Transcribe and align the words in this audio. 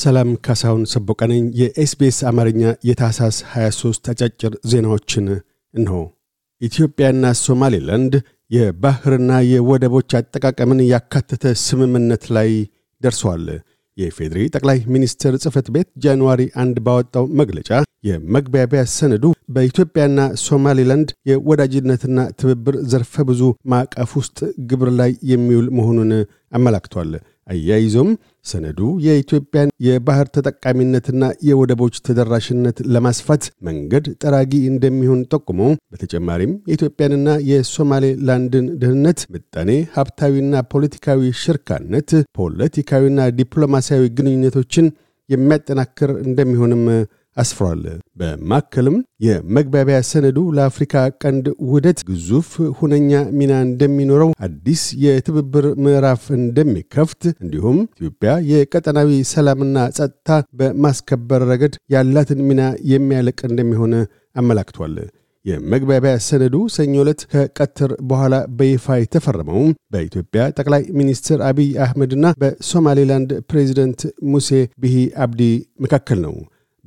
ሰላም 0.00 0.28
ካሳሁን 0.44 0.82
ሰቦቀነኝ 0.92 1.44
የኤስቤስ 1.60 2.18
አማርኛ 2.28 2.60
የታሳስ 2.88 3.38
23 3.52 4.10
አጫጭር 4.12 4.52
ዜናዎችን 4.70 5.26
እንሆ። 5.74 5.94
ኢትዮጵያና 6.60 7.32
ሶማሌላንድ 7.42 8.14
የባህርና 8.50 9.32
የወደቦች 9.50 10.10
አጠቃቀምን 10.18 10.80
ያካተተ 10.92 11.52
ስምምነት 11.64 12.24
ላይ 12.36 12.50
ደርሰዋል። 13.00 13.44
የፌዴሪ 13.96 14.42
ጠቅላይ 14.54 14.78
ሚኒስትር 14.94 15.32
ጽህፈት 15.42 15.66
ቤት 15.74 15.88
ጃንዋሪ 16.02 16.42
አንድ 16.62 16.76
ባወጣው 16.86 17.24
መግለጫ 17.40 17.70
የመግባቢያ 18.08 18.82
ሰነዱ 18.94 19.24
በኢትዮጵያና 19.54 20.20
ሶማሌላንድ 20.44 21.08
የወዳጅነትና 21.30 22.18
ትብብር 22.40 22.76
ዘርፈ 22.92 23.24
ብዙ 23.30 23.42
ማዕቀፍ 23.72 24.12
ውስጥ 24.20 24.38
ግብር 24.70 24.90
ላይ 25.00 25.12
የሚውል 25.32 25.68
መሆኑን 25.78 26.12
አመላክቷል። 26.58 27.10
አያይዞም 27.48 28.10
ሰነዱ 28.44 28.78
የኢትዮጵያን 29.04 29.72
የባህር 29.86 30.28
ተጠቃሚነትና 30.36 31.24
የወደቦች 31.48 31.94
ተደራሽነት 32.06 32.78
ለማስፋት 32.94 33.44
መንገድ 33.68 34.06
ጠራጊ 34.22 34.52
እንደሚሆን 34.70 35.20
ጠቁሞ 35.34 35.60
በተጨማሪም 35.92 36.52
የኢትዮጵያንና 36.70 37.28
የሶማሌ 37.50 38.06
ላንድን 38.28 38.66
ደህንነት፣ 38.82 39.20
ምጣኔ 39.34 39.70
ሀብታዊና 39.96 40.62
ፖለቲካዊ 40.72 41.30
ሽርካነት፣ 41.42 42.10
ፖለቲካዊና 42.40 43.28
ዲፕሎማሲያዊ 43.40 44.04
ግንኙነቶችን 44.18 44.88
የሚያጠናክር 45.28 46.10
እንደሚሆንም 46.24 46.84
አስፍሯል። 47.40 47.82
በማከልም 48.20 48.96
የመግባቢያ 49.24 49.98
ሰነዱ 50.08 50.38
ለአፍሪካ 50.56 50.94
ቀንድ 51.22 51.46
ውህደት 51.66 52.00
ግዙፍ 52.08 52.48
ሁነኛ 52.78 53.10
ሚና 53.38 53.52
እንደሚኖረው፣ 53.66 54.32
አዲስ 54.46 54.82
የትብብር 55.04 55.66
ምዕራፍ 55.84 56.24
እንደሚከፍት 56.40 57.22
እንዲሁም 57.36 57.78
ኢትዮጵያ 57.94 58.32
የቀጠናዊ 58.50 59.22
ሰላምና 59.32 59.76
ጸጥታ 59.98 60.28
በማስከበር 60.60 61.42
ረገድ 61.50 61.76
ያላትን 61.94 62.42
ሚና 62.48 62.62
የሚያለቅ 62.92 63.40
እንደሚሆን 63.48 63.94
አመላክቷል። 64.36 64.96
የመግባቢያ 65.44 66.14
ሰነዱ 66.24 66.56
ሰኞ 66.74 66.94
ዕለት 67.02 67.20
ከቀትር 67.32 67.90
በኋላ 68.08 68.34
በይፋ 68.58 68.96
የተፈረመው 68.98 69.60
በኢትዮጵያ 69.94 70.42
ጠቅላይ 70.58 70.82
ሚኒስትር 70.98 71.38
አቢይ 71.46 71.70
አህመድና 71.84 72.26
በሶማሌላንድ 72.42 73.30
ፕሬዚደንት 73.50 74.00
ሙሴ 74.32 74.50
ቢሂ 74.82 74.96
አብዲ 75.24 75.42
መካከል 75.84 76.18
ነው። 76.26 76.34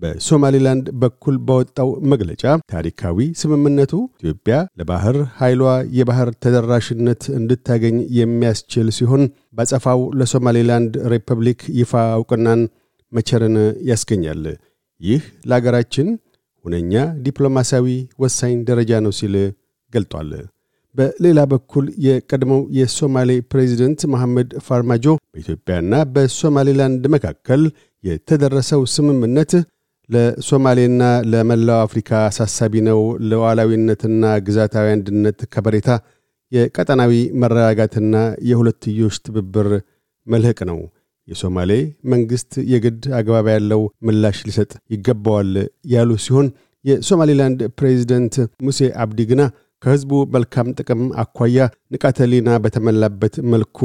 በሶማሌላንድ 0.03 0.85
በኩል 1.01 1.35
በወጣው 1.47 1.89
መግለጫ 2.11 2.43
ታሪካዊ 2.73 3.17
ስምምነቱ 3.41 3.91
ኢትዮጵያ 4.19 4.55
ለባህር 4.79 5.17
ኃይሏ 5.39 5.63
የባህር 5.97 6.29
ተደራሽነት 6.43 7.23
እንድታገኝ 7.39 7.97
የሚያስችል 8.19 8.89
ሲሆን 8.97 9.23
በጸፋው 9.57 10.01
ለሶማሌላንድ 10.19 10.95
ሪፐብሊክ 11.13 11.61
ይፋ 11.79 11.91
እውቅናን 12.17 12.63
መቸርን 13.11 13.55
ያስገኛል። 13.89 14.43
ይህ 15.01 15.21
ለአገራችን 15.49 16.07
ሁነኛ 16.65 16.93
ዲፕሎማሲያዊ 17.25 17.87
ወሳኝ 18.23 18.53
ደረጃ 18.69 19.01
ነው 19.05 19.13
ሲል 19.17 19.33
ገልጧል። 19.93 20.29
በሌላ 20.95 21.39
በኩል 21.51 21.85
የቀድሞው 22.05 22.61
የሶማሌ 22.77 23.29
ፕሬዚደንት 23.51 24.01
መሐመድ 24.13 24.49
ፋርማጆ 24.67 25.05
በኢትዮጵያና 25.33 25.93
በሶማሌላንድ 26.13 27.03
መካከል 27.15 27.61
የተደረሰው 28.03 28.81
ስምምነት 28.93 29.51
ለሶማሌና 30.09 31.01
ለመላው 31.31 31.79
አፍሪካ 31.85 32.09
አሳሳቢ 32.27 32.73
ነው፣ 32.87 32.99
ለሉዓላዊነትና 33.27 34.23
ግዛታዊ 34.47 34.87
አንድነት 34.95 35.39
ከበሬታ፣ 35.53 35.89
የቀጠናዊ 36.51 37.13
መረጋጋትና 37.41 38.15
የሁለትዮሽ 38.49 39.15
ትብብር 39.25 39.69
መልህቅ 40.27 40.59
ነው። 40.71 40.79
የሶማሌ 41.27 41.71
መንግሥት 42.11 42.53
የግድ 42.71 43.03
አግባብ 43.19 43.45
ያለው 43.53 43.81
ምላሽ 44.07 44.37
ሊሰጥ 44.47 44.71
ይገባዋል 44.93 45.51
ያሉ 45.93 46.11
ሲሆን 46.25 46.47
የሶማሌላንድ 46.85 47.59
ፕሬዚደንት 47.79 48.35
ሙሴ 48.65 48.89
አብዲ 49.03 49.21
ግና 49.29 49.41
ከሕዝቡ 49.83 50.11
መልካም 50.33 50.67
ጥቅም 50.79 51.01
አኳያ 51.21 51.57
ንቃተሊና 51.93 52.49
በተሞላበት 52.63 53.35
መልኩ 53.53 53.79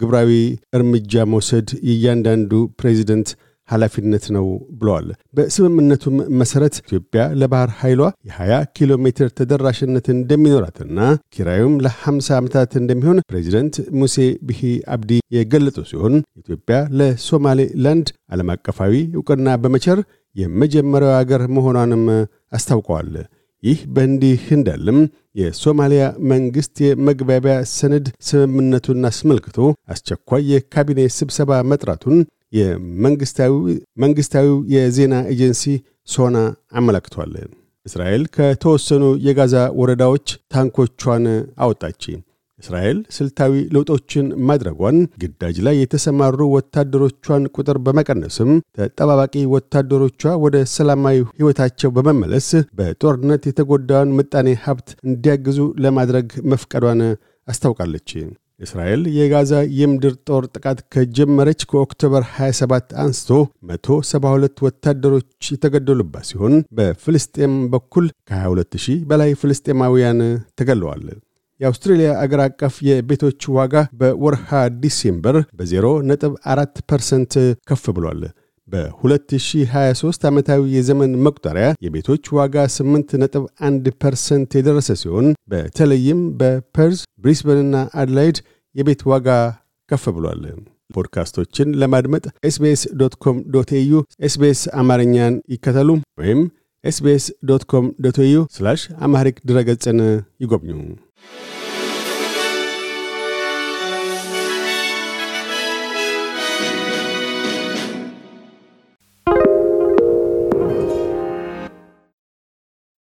ግብራዊ 0.00 0.32
እርምጃ 0.76 1.22
መውሰድ 1.32 1.68
የእያንዳንዱ 1.88 2.50
ፕሬዚደንት 2.80 3.30
ኃላፊነት 3.70 4.24
ነው 4.36 4.46
ብለዋል። 4.78 5.06
በስምምነቱም 5.36 6.16
መሠረት 6.40 6.74
ኢትዮጵያ 6.82 7.22
ለባህር 7.40 7.72
ኃይሏ 7.80 8.00
የ20 8.28 8.60
ኪሎ 8.76 8.98
ሜትር 9.04 9.28
ተደራሽነት 9.38 10.06
እንደሚኖራትና 10.16 10.98
ኪራዩም 11.34 11.74
ለ50 11.86 12.30
ዓመታት 12.38 12.72
እንደሚሆን 12.80 13.22
ፕሬዚደንት 13.30 13.76
ሙሴ 14.00 14.16
ቢሂ 14.48 14.62
አብዲ 14.94 15.20
የገለጹ 15.36 15.78
ሲሆን 15.90 16.14
ኢትዮጵያ 16.40 16.78
ለሶማሌ 17.00 17.60
ላንድ 17.84 18.08
ዓለም 18.34 18.50
አቀፋዊ 18.54 18.94
ዕውቅና 19.16 19.56
በመቸር 19.62 20.00
የመጀመሪያው 20.36 21.14
አገር 21.16 21.42
መሆኗንም 21.56 22.04
አስታውቀዋል። 22.56 23.12
ይህ 23.62 23.80
በእንዲህ 23.94 24.42
እንዳለም 24.56 24.98
የሶማሊያ 25.40 26.02
መንግሥት 26.30 26.76
የመግባቢያ 26.84 27.54
ሰነድ 27.72 28.06
ስምምነቱን 28.28 29.08
አስመልክቶ 29.08 29.58
አስቸኳይ 29.92 30.42
የካቢኔ 30.52 31.00
ስብሰባ 31.16 31.60
መጥራቱን 31.70 32.16
የመንግሥታዊው 32.52 33.58
የዜና 34.74 35.14
ኤጀንሲ 35.32 35.64
ሶና 36.08 36.36
አመላክቷል። 36.74 37.34
እስራኤል 37.86 38.22
ከተወሰኑ 38.34 39.04
የጋዛ 39.26 39.56
ወረዳዎች 39.80 40.26
ታንኮቿን 40.52 41.24
አወጣች። 41.62 42.02
እስራኤል 42.60 42.98
ስልታዊ 43.16 43.52
ለውጦችን 43.74 44.26
ማድረጓን፣ 44.48 44.96
ግዳጅ 45.22 45.56
ላይ 45.66 45.74
የተሰማሩ 45.78 46.38
ወታደሮቿን 46.54 47.44
ቁጥር 47.54 47.76
በመቀነስም 47.86 48.50
ተጠባባቂ 48.78 49.34
ወታደሮቿ 49.54 50.22
ወደ 50.44 50.56
ሰላማዊ 50.74 51.18
ሕይወታቸው 51.30 51.90
በመመለስ 51.96 52.48
በጦርነት 52.78 53.42
የተጎዳውን 53.48 54.14
ምጣኔ 54.18 54.48
ሀብት 54.64 54.90
እንዲያግዙ 55.06 55.58
ለማድረግ 55.84 56.28
መፍቀዷን 56.52 57.00
አስታውቃለች። 57.48 58.10
እስራኤል 58.60 59.02
የጋዛ 59.16 59.52
የምድር 59.76 60.14
ጦር 60.28 60.44
ጥቃት 60.54 60.78
ከጀመረች 60.94 61.60
ከ 61.70 61.82
October 61.82 62.24
27 62.32 62.94
አንስቶ 63.02 63.30
172 63.70 64.62
ወታደሮች 64.66 65.28
የተገደሉባት 65.54 66.26
ሲሆን 66.30 66.54
በፍልስጤም 66.78 67.54
በኩል 67.74 68.06
ከ22000 68.30 68.98
በላይ 69.10 69.32
ፍልስጤማውያን 69.42 70.20
ተገለዋል። 70.60 71.04
የአውስትሬልያ 71.60 72.10
አገር 72.20 72.40
አቀፍ 72.44 72.74
የቤቶች 72.88 73.48
ዋጋ 73.56 73.74
በወርሃ 74.00 74.50
December 74.82 75.36
በ0.4 75.58 76.84
ፐርሰንት 76.90 77.34
ከፍ 77.68 77.84
ብሏል። 77.96 78.22
በ2023 78.72 80.26
ዓመታዊ 80.28 80.62
የዘመን 80.74 81.12
መቁጠሪያ 81.24 81.68
የቤቶች 81.84 82.24
ዋጋ 82.36 82.66
8.1 82.74 83.88
ፐርሰንት 84.02 84.50
የደረሰ 84.58 84.96
ሲሆን 85.02 85.28
በተለይም 85.52 86.20
በፐርዝ፣ 86.40 87.00
ብሪስበንና 87.24 87.76
አድላይድ 88.02 88.38
የቤት 88.74 89.02
ዋጋ 89.10 89.28
ከፍ 89.90 90.04
ብሏል። 90.16 90.42
ፖድካስቶችን 90.94 91.68
ለማድመጥ 91.80 92.24
SBS 92.44 92.82
dot 93.00 93.14
com 93.24 93.36
dot 93.54 93.70
au 93.78 93.92
SBS 94.26 94.62
አማርኛን 94.80 95.34
ይከተሉ 95.54 95.88
ወይም 96.20 96.40
SBS 96.84 97.24
dot 97.48 97.64
com 97.70 97.86
dot 98.04 98.18
au 98.24 98.36
Amharic 99.06 99.38
ድረገጽን 99.48 99.98
ይጎብኙ። 100.40 100.78